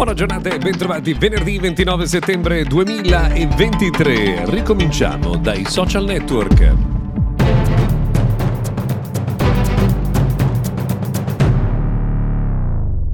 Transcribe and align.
Buona 0.00 0.14
giornata 0.14 0.48
e 0.48 0.56
bentrovati 0.56 1.12
venerdì 1.12 1.58
29 1.58 2.06
settembre 2.06 2.64
2023. 2.64 4.44
Ricominciamo 4.46 5.36
dai 5.36 5.66
social 5.66 6.04
network. 6.04 6.89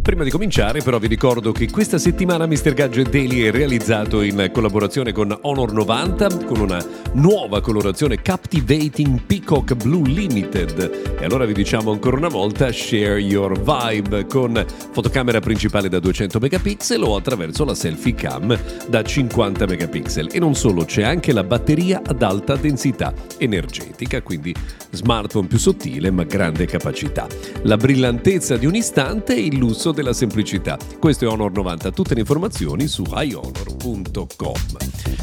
Prima 0.07 0.23
di 0.23 0.31
cominciare 0.31 0.83
però 0.83 1.01
vi 1.01 1.09
ricordo 1.09 1.51
che 1.51 1.69
questa 1.69 1.99
settimana 1.99 2.47
Mr. 2.47 2.75
Gadget 2.75 3.11
Daily 3.11 3.41
è 3.41 3.51
realizzato 3.51 4.23
in 4.23 4.51
collaborazione 4.53 5.11
con 5.11 5.37
Honor 5.41 5.73
90 5.73 6.45
con 6.45 6.61
una 6.61 6.81
nuova 7.15 7.61
colorazione 7.61 8.23
Captivating 8.23 9.23
Peacock 9.23 9.75
Blue 9.75 10.09
Limited. 10.09 11.17
E 11.19 11.25
allora 11.25 11.45
vi 11.45 11.55
diciamo 11.55 11.91
ancora 11.91 12.19
una 12.19 12.29
volta 12.29 12.71
share 12.71 13.19
your 13.19 13.59
vibe 13.59 14.27
con 14.27 14.65
fotocamera 14.93 15.41
principale 15.41 15.89
da 15.89 15.99
200 15.99 16.39
megapixel 16.39 17.03
o 17.03 17.17
attraverso 17.17 17.65
la 17.65 17.75
selfie 17.75 18.15
cam 18.15 18.57
da 18.87 19.03
50 19.03 19.67
megapixel. 19.67 20.29
E 20.31 20.39
non 20.39 20.55
solo, 20.55 20.85
c'è 20.85 21.03
anche 21.03 21.33
la 21.33 21.43
batteria 21.43 22.01
ad 22.07 22.23
alta 22.23 22.55
densità 22.55 23.13
energetica, 23.39 24.23
quindi 24.23 24.55
smartphone 24.91 25.49
più 25.49 25.59
sottile 25.59 26.13
ma 26.13 26.23
grande 26.23 26.65
capacità. 26.67 27.27
La 27.63 27.77
brillantezza 27.77 28.57
di 28.57 28.67
un 28.67 28.77
istante 28.77 29.35
e 29.35 29.47
il 29.47 29.57
lusso 29.57 29.95
della 29.97 30.13
semplicità. 30.13 30.77
Questo 31.01 31.25
è 31.25 31.29
Honor 31.29 31.51
90, 31.51 31.91
tutte 31.91 32.13
le 32.13 32.21
informazioni 32.21 32.87
su 32.87 33.03
iHonor.com. 33.09 34.55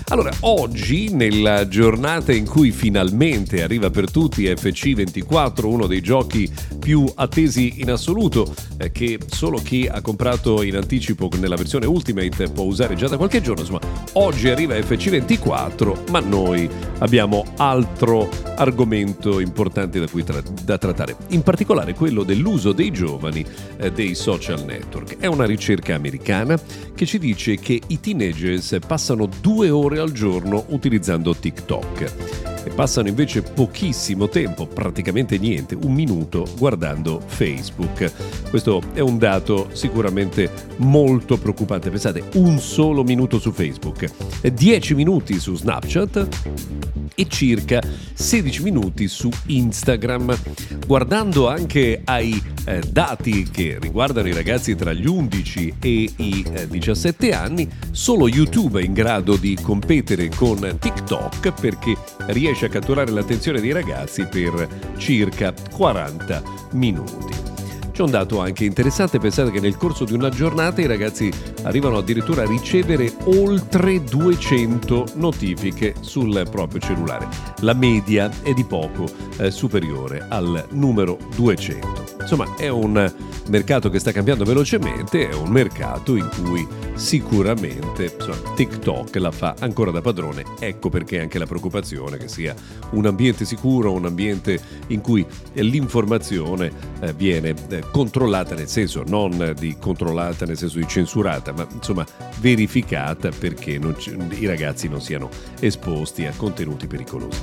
Allora, 0.07 0.31
oggi, 0.41 1.13
nella 1.13 1.67
giornata 1.67 2.33
in 2.33 2.45
cui 2.45 2.71
finalmente 2.71 3.61
arriva 3.61 3.89
per 3.89 4.09
tutti 4.09 4.43
FC24, 4.45 5.65
uno 5.65 5.85
dei 5.85 6.01
giochi 6.01 6.51
più 6.79 7.09
attesi 7.15 7.81
in 7.81 7.91
assoluto, 7.91 8.53
eh, 8.77 8.91
che 8.91 9.19
solo 9.27 9.59
chi 9.59 9.87
ha 9.89 10.01
comprato 10.01 10.61
in 10.63 10.75
anticipo 10.75 11.29
nella 11.39 11.55
versione 11.55 11.85
Ultimate 11.85 12.49
può 12.49 12.65
usare 12.65 12.95
già 12.95 13.07
da 13.07 13.17
qualche 13.17 13.41
giorno, 13.41 13.61
insomma, 13.61 13.79
oggi 14.13 14.49
arriva 14.49 14.75
FC24, 14.75 16.09
ma 16.09 16.19
noi 16.19 16.67
abbiamo 17.03 17.45
altro 17.57 18.29
argomento 18.55 19.39
importante 19.39 19.99
da, 19.99 20.07
cui 20.07 20.23
tra- 20.23 20.41
da 20.63 20.77
trattare, 20.77 21.15
in 21.29 21.43
particolare 21.43 21.93
quello 21.93 22.23
dell'uso 22.23 22.71
dei 22.71 22.91
giovani 22.91 23.45
eh, 23.77 23.91
dei 23.91 24.15
social 24.15 24.63
network. 24.65 25.17
È 25.17 25.27
una 25.27 25.45
ricerca 25.45 25.95
americana 25.95 26.59
che 26.95 27.05
ci 27.05 27.19
dice 27.19 27.57
che 27.57 27.79
i 27.85 27.99
teenagers 27.99 28.77
passano 28.85 29.29
due 29.41 29.69
ore 29.69 29.99
al 29.99 30.11
giorno 30.11 30.65
utilizzando 30.69 31.35
TikTok 31.35 32.42
e 32.63 32.69
passano 32.69 33.07
invece 33.07 33.41
pochissimo 33.41 34.29
tempo, 34.29 34.65
praticamente 34.67 35.37
niente, 35.37 35.75
un 35.75 35.93
minuto 35.93 36.47
guardando 36.57 37.21
Facebook. 37.25 38.11
Questo 38.49 38.81
è 38.93 38.99
un 38.99 39.17
dato 39.17 39.69
sicuramente 39.73 40.49
molto 40.77 41.37
preoccupante. 41.37 41.89
Pensate, 41.89 42.23
un 42.35 42.59
solo 42.59 43.03
minuto 43.03 43.39
su 43.39 43.51
Facebook, 43.51 44.09
10 44.51 44.95
minuti 44.95 45.39
su 45.39 45.55
Snapchat 45.55 47.02
e 47.15 47.27
circa 47.27 47.81
16 48.13 48.63
minuti 48.63 49.07
su 49.07 49.29
Instagram. 49.47 50.37
Guardando 50.85 51.47
anche 51.47 52.01
ai 52.03 52.41
eh, 52.65 52.81
dati 52.89 53.43
che 53.49 53.77
riguardano 53.79 54.27
i 54.27 54.33
ragazzi 54.33 54.75
tra 54.75 54.93
gli 54.93 55.05
11 55.05 55.75
e 55.79 56.09
i 56.15 56.45
eh, 56.53 56.67
17 56.67 57.33
anni, 57.33 57.69
solo 57.91 58.27
YouTube 58.27 58.81
è 58.81 58.83
in 58.83 58.93
grado 58.93 59.35
di 59.35 59.57
competere 59.61 60.29
con 60.29 60.77
TikTok 60.79 61.53
perché 61.59 61.95
riesce 62.27 62.65
a 62.65 62.69
catturare 62.69 63.11
l'attenzione 63.11 63.61
dei 63.61 63.71
ragazzi 63.71 64.25
per 64.25 64.67
circa 64.97 65.53
40 65.71 66.43
minuti. 66.71 67.52
C'è 67.93 68.01
un 68.01 68.09
dato 68.09 68.39
anche 68.41 68.65
interessante, 68.65 69.19
pensate 69.19 69.51
che 69.51 69.59
nel 69.59 69.77
corso 69.77 70.03
di 70.03 70.13
una 70.13 70.29
giornata 70.29 70.81
i 70.81 70.87
ragazzi 70.87 71.31
arrivano 71.61 71.97
addirittura 71.97 72.41
a 72.41 72.47
ricevere 72.47 73.13
oltre 73.25 74.03
200 74.03 75.09
notifiche 75.13 75.93
sul 75.99 76.47
proprio 76.49 76.79
cellulare. 76.79 77.27
La 77.59 77.75
media 77.75 78.31
è 78.41 78.51
di 78.53 78.63
poco 78.63 79.05
eh, 79.37 79.51
superiore 79.51 80.25
al 80.27 80.65
numero 80.71 81.19
200. 81.35 82.15
Insomma, 82.21 82.55
è 82.57 82.67
un 82.67 83.13
mercato 83.47 83.89
che 83.89 83.99
sta 83.99 84.11
cambiando 84.11 84.43
velocemente, 84.43 85.29
è 85.29 85.33
un 85.33 85.49
mercato 85.49 86.15
in 86.15 86.29
cui 86.29 86.65
sicuramente 86.95 88.13
insomma, 88.15 88.53
TikTok 88.55 89.15
la 89.15 89.31
fa 89.31 89.55
ancora 89.59 89.91
da 89.91 90.01
padrone. 90.01 90.43
Ecco 90.59 90.89
perché 90.89 91.19
anche 91.19 91.39
la 91.39 91.45
preoccupazione 91.45 92.17
che 92.17 92.27
sia 92.27 92.55
un 92.91 93.05
ambiente 93.05 93.45
sicuro, 93.45 93.91
un 93.91 94.05
ambiente 94.05 94.59
in 94.87 95.01
cui 95.01 95.25
l'informazione 95.53 96.71
eh, 96.99 97.13
viene 97.13 97.53
eh, 97.69 97.83
controllata 97.91 98.55
nel 98.55 98.67
senso 98.67 99.03
non 99.05 99.53
di 99.57 99.75
controllata 99.79 100.45
nel 100.45 100.57
senso 100.57 100.77
di 100.77 100.87
censurata, 100.87 101.51
ma 101.51 101.67
insomma 101.71 102.05
verificata 102.39 103.29
perché 103.29 103.71
i 103.71 104.45
ragazzi 104.45 104.87
non 104.87 105.01
siano 105.01 105.29
esposti 105.59 106.25
a 106.25 106.33
contenuti 106.35 106.87
pericolosi. 106.87 107.41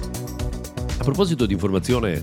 A 0.98 1.02
proposito 1.02 1.46
di 1.46 1.54
informazione 1.54 2.22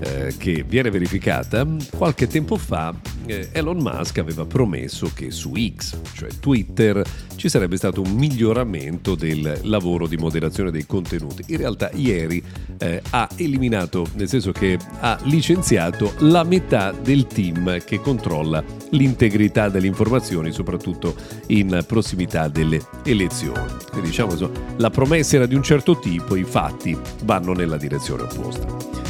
eh, 0.00 0.34
che 0.36 0.64
viene 0.66 0.90
verificata, 0.90 1.66
qualche 1.96 2.26
tempo 2.26 2.56
fa 2.56 2.94
eh, 3.26 3.48
Elon 3.52 3.78
Musk 3.78 4.18
aveva 4.18 4.44
promesso 4.44 5.10
che 5.14 5.30
su 5.30 5.52
X, 5.54 5.98
cioè 6.14 6.28
Twitter, 6.40 7.04
ci 7.36 7.48
sarebbe 7.48 7.76
stato 7.76 8.00
un 8.00 8.12
miglioramento 8.12 9.14
del 9.14 9.60
lavoro 9.62 10.06
di 10.06 10.16
moderazione 10.16 10.70
dei 10.70 10.86
contenuti. 10.86 11.44
In 11.48 11.58
realtà 11.58 11.90
ieri 11.92 12.42
eh, 12.78 13.02
ha 13.10 13.28
eliminato, 13.36 14.06
nel 14.14 14.28
senso 14.28 14.52
che 14.52 14.78
ha 15.00 15.18
licenziato 15.24 16.14
la 16.18 16.44
metà 16.44 16.92
del 16.92 17.26
team 17.26 17.82
che 17.84 18.00
controlla 18.00 18.62
l'integrità 18.90 19.68
delle 19.68 19.86
informazioni, 19.86 20.52
soprattutto 20.52 21.14
in 21.48 21.84
prossimità 21.86 22.48
delle 22.48 22.80
elezioni. 23.04 23.66
Quindi 23.90 24.08
diciamo 24.08 24.32
insomma, 24.32 24.58
la 24.76 24.90
promessa 24.90 25.36
era 25.36 25.46
di 25.46 25.54
un 25.54 25.62
certo 25.62 25.98
tipo, 25.98 26.36
i 26.36 26.44
fatti 26.44 26.96
vanno 27.24 27.52
nella 27.52 27.76
direzione 27.76 28.22
opposta. 28.22 29.05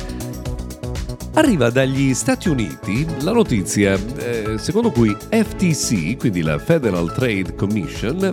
Arriva 1.37 1.69
dagli 1.69 2.15
Stati 2.15 2.49
Uniti 2.49 3.07
la 3.21 3.33
notizia 3.33 3.99
eh, 4.17 4.57
secondo 4.57 4.91
cui 4.91 5.15
FTC, 5.15 6.17
quindi 6.17 6.41
la 6.41 6.59
Federal 6.59 7.13
Trade 7.13 7.55
Commission, 7.55 8.31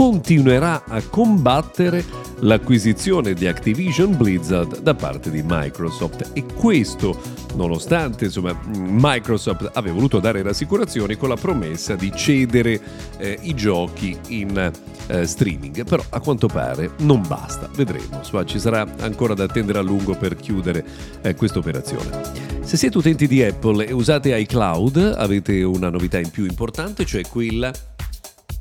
continuerà 0.00 0.84
a 0.86 1.02
combattere 1.02 2.02
l'acquisizione 2.38 3.34
di 3.34 3.46
Activision 3.46 4.16
Blizzard 4.16 4.80
da 4.80 4.94
parte 4.94 5.30
di 5.30 5.42
Microsoft. 5.44 6.30
E 6.32 6.42
questo 6.54 7.20
nonostante 7.54 8.24
insomma, 8.24 8.58
Microsoft 8.64 9.70
aveva 9.74 9.94
voluto 9.94 10.18
dare 10.18 10.40
rassicurazioni 10.40 11.16
con 11.16 11.28
la 11.28 11.36
promessa 11.36 11.96
di 11.96 12.10
cedere 12.14 12.80
eh, 13.18 13.40
i 13.42 13.54
giochi 13.54 14.18
in 14.28 14.72
eh, 15.06 15.26
streaming. 15.26 15.84
Però 15.84 16.02
a 16.08 16.20
quanto 16.20 16.46
pare 16.46 16.92
non 17.00 17.22
basta. 17.28 17.68
Vedremo. 17.74 18.16
Insomma, 18.16 18.46
ci 18.46 18.58
sarà 18.58 18.86
ancora 19.00 19.34
da 19.34 19.44
attendere 19.44 19.80
a 19.80 19.82
lungo 19.82 20.16
per 20.16 20.34
chiudere 20.34 20.82
eh, 21.20 21.34
questa 21.34 21.58
operazione. 21.58 22.48
Se 22.62 22.78
siete 22.78 22.96
utenti 22.96 23.26
di 23.26 23.42
Apple 23.42 23.84
e 23.84 23.92
usate 23.92 24.34
iCloud 24.34 25.14
avete 25.18 25.62
una 25.62 25.90
novità 25.90 26.18
in 26.18 26.30
più 26.30 26.44
importante 26.44 27.04
cioè 27.04 27.22
quella 27.28 27.72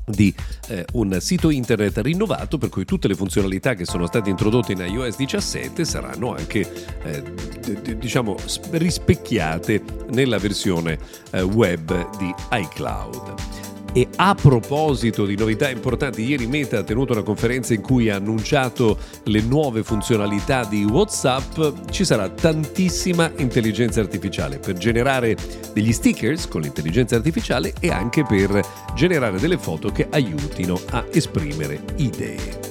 di 0.09 0.33
eh, 0.67 0.85
un 0.93 1.17
sito 1.19 1.49
internet 1.49 1.97
rinnovato 1.99 2.57
per 2.57 2.69
cui 2.69 2.85
tutte 2.85 3.07
le 3.07 3.15
funzionalità 3.15 3.73
che 3.73 3.85
sono 3.85 4.07
state 4.07 4.29
introdotte 4.29 4.71
in 4.73 4.79
iOS 4.79 5.15
17 5.17 5.85
saranno 5.85 6.33
anche 6.35 6.87
eh, 7.03 7.95
diciamo 7.95 8.35
rispecchiate 8.71 9.83
nella 10.11 10.37
versione 10.37 10.97
eh, 11.31 11.41
web 11.41 12.17
di 12.17 12.33
iCloud. 12.51 13.58
E 13.91 14.07
a 14.17 14.35
proposito 14.35 15.25
di 15.25 15.35
novità 15.35 15.69
importanti, 15.69 16.23
ieri 16.23 16.45
Meta 16.45 16.79
ha 16.79 16.83
tenuto 16.83 17.13
una 17.13 17.23
conferenza 17.23 17.73
in 17.73 17.81
cui 17.81 18.09
ha 18.09 18.17
annunciato 18.17 18.97
le 19.23 19.41
nuove 19.41 19.83
funzionalità 19.83 20.63
di 20.63 20.83
WhatsApp. 20.83 21.89
Ci 21.89 22.05
sarà 22.05 22.29
tantissima 22.29 23.31
intelligenza 23.37 23.99
artificiale 23.99 24.59
per 24.59 24.77
generare 24.77 25.35
degli 25.73 25.91
stickers 25.91 26.47
con 26.47 26.61
l'intelligenza 26.61 27.15
artificiale 27.15 27.73
e 27.79 27.89
anche 27.89 28.23
per 28.23 28.61
generare 28.93 29.39
delle 29.39 29.57
foto 29.57 29.89
che 29.89 30.07
aiutino 30.09 30.79
a 30.91 31.05
esprimere 31.11 31.83
idee. 31.97 32.68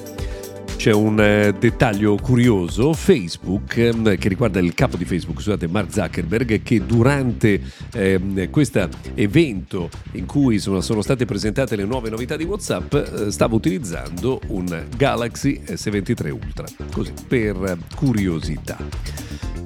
C'è 0.79 0.93
un 0.93 1.19
eh, 1.19 1.53
dettaglio 1.59 2.15
curioso, 2.15 2.93
Facebook, 2.93 3.75
ehm, 3.75 4.17
che 4.17 4.29
riguarda 4.29 4.59
il 4.59 4.73
capo 4.73 4.95
di 4.95 5.03
Facebook, 5.03 5.41
scusate, 5.41 5.67
Mark 5.67 5.91
Zuckerberg, 5.91 6.63
che 6.63 6.85
durante 6.85 7.61
eh, 7.91 8.47
questo 8.49 8.87
evento 9.13 9.89
in 10.13 10.25
cui 10.25 10.57
sono, 10.57 10.79
sono, 10.79 11.01
state 11.01 11.25
presentate 11.25 11.75
le 11.75 11.83
nuove 11.83 12.09
novità 12.09 12.37
di 12.37 12.45
WhatsApp, 12.45 12.93
eh, 12.93 13.29
stava 13.29 13.55
utilizzando 13.55 14.39
un 14.47 14.85
Galaxy 14.95 15.61
S23 15.65 16.29
Ultra, 16.29 16.65
così 16.93 17.11
per 17.27 17.77
curiosità. 17.97 18.77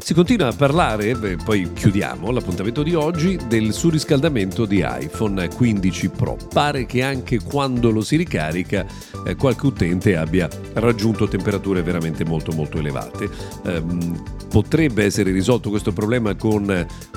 Si 0.04 0.14
continua 0.14 0.50
a 0.50 0.54
parlare, 0.54 1.16
beh, 1.16 1.38
poi 1.46 1.72
chiudiamo 1.72 2.30
l'appuntamento 2.30 2.84
di 2.84 2.94
oggi, 2.94 3.40
del 3.48 3.72
surriscaldamento 3.72 4.66
di 4.66 4.86
iPhone 4.86 5.48
15 5.48 6.10
Pro. 6.10 6.38
Pare 6.52 6.86
che 6.86 7.02
anche 7.02 7.40
quando 7.42 7.90
lo 7.90 8.02
si 8.02 8.18
ricarica 8.18 8.86
eh, 9.26 9.36
qualche 9.38 9.66
utente 9.66 10.18
abbia 10.18 10.50
raggiunto 10.74 11.30
temperature 11.30 11.82
veramente 11.84 12.26
molto 12.26 12.52
molto 12.52 12.80
elevate. 12.80 13.30
Um, 13.64 14.22
potrebbe 14.50 15.06
essere 15.06 15.32
risolto 15.32 15.70
questo 15.70 15.94
problema 15.94 16.36
con 16.36 16.64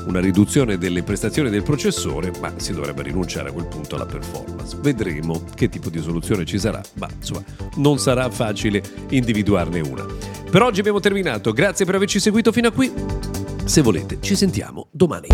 una 0.06 0.20
riduzione 0.20 0.78
delle 0.78 1.02
prestazioni 1.02 1.50
del 1.50 1.64
processore, 1.64 2.30
ma 2.40 2.52
si 2.54 2.72
dovrebbe 2.72 3.02
rinunciare 3.02 3.48
a 3.48 3.52
quel 3.52 3.66
punto 3.66 3.96
alla 3.96 4.06
performance. 4.06 4.78
Vedremo 4.80 5.42
che 5.56 5.68
tipo 5.68 5.90
di 5.90 6.00
soluzione 6.00 6.44
ci 6.44 6.60
sarà, 6.60 6.80
ma 7.00 7.08
insomma 7.12 7.42
non 7.78 7.98
sarà 7.98 8.30
facile 8.30 8.80
individuarne 9.08 9.80
una. 9.80 10.35
Per 10.48 10.62
oggi 10.62 10.80
abbiamo 10.80 11.00
terminato, 11.00 11.52
grazie 11.52 11.84
per 11.84 11.96
averci 11.96 12.20
seguito 12.20 12.52
fino 12.52 12.68
a 12.68 12.70
qui. 12.70 12.92
Se 13.64 13.82
volete, 13.82 14.18
ci 14.20 14.36
sentiamo 14.36 14.86
domani. 14.92 15.26